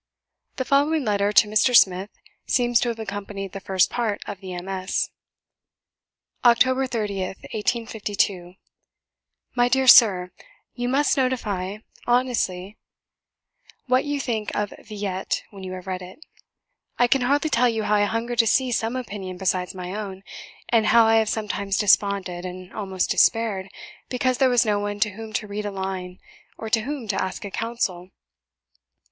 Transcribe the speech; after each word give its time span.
The 0.55 0.65
following 0.65 1.05
letter 1.05 1.31
to 1.31 1.47
Mr. 1.47 1.75
Smith, 1.75 2.09
seems 2.47 2.79
to 2.79 2.89
have 2.89 2.97
accompanied 2.97 3.51
the 3.51 3.59
first 3.59 3.91
part 3.91 4.19
of 4.25 4.39
the 4.39 4.59
MS. 4.59 5.11
"Oct. 6.43 6.63
30th, 6.63 7.37
1852. 7.53 8.55
"My 9.53 9.69
dear 9.69 9.85
Sir, 9.85 10.31
You 10.73 10.89
must 10.89 11.15
notify 11.15 11.77
honestly 12.07 12.79
what 13.85 14.03
you 14.03 14.19
think 14.19 14.49
of 14.55 14.73
'Villette' 14.79 15.43
when 15.51 15.61
you 15.61 15.73
have 15.73 15.85
read 15.85 16.01
it. 16.01 16.17
I 16.97 17.05
can 17.05 17.21
hardly 17.21 17.51
tell 17.51 17.69
you 17.69 17.83
how 17.83 17.93
I 17.93 18.05
hunger 18.05 18.35
to 18.37 18.45
hear 18.45 18.71
some 18.73 18.95
opinion 18.95 19.37
besides 19.37 19.75
my 19.75 19.93
own, 19.93 20.23
and 20.69 20.87
how 20.87 21.05
I 21.05 21.17
have 21.17 21.29
sometimes 21.29 21.77
desponded, 21.77 22.43
and 22.43 22.73
almost 22.73 23.11
despaired, 23.11 23.69
because 24.09 24.39
there 24.39 24.49
was 24.49 24.65
no 24.65 24.79
one 24.79 24.99
to 25.01 25.11
whom 25.11 25.31
to 25.33 25.45
read 25.45 25.67
a 25.67 25.69
line, 25.69 26.17
or 26.57 26.65
of 26.65 26.73
whom 26.73 27.07
to 27.09 27.21
ask 27.23 27.45
a 27.45 27.51
counsel. 27.51 28.09